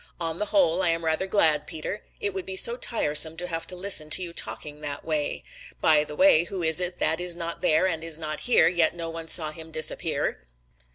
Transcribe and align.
On 0.19 0.37
the 0.37 0.47
whole 0.47 0.81
I 0.81 0.89
am 0.89 1.05
rather 1.05 1.27
glad, 1.27 1.67
Peter. 1.67 2.03
It 2.19 2.33
would 2.33 2.43
be 2.43 2.55
so 2.55 2.75
tiresome 2.75 3.37
to 3.37 3.45
have 3.45 3.67
to 3.67 3.75
listen 3.75 4.09
to 4.09 4.23
you 4.23 4.33
talking 4.33 4.81
that 4.81 5.05
way. 5.05 5.43
By 5.79 6.03
the 6.03 6.15
way, 6.15 6.45
who 6.45 6.63
is 6.63 6.79
it 6.79 6.97
that 6.97 7.21
is 7.21 7.35
not 7.35 7.61
there 7.61 7.85
and 7.85 8.03
is 8.03 8.17
not 8.17 8.39
here, 8.39 8.67
yet 8.67 8.95
no 8.95 9.11
one 9.11 9.27
saw 9.27 9.51
him 9.51 9.69
disappear?" 9.69 10.47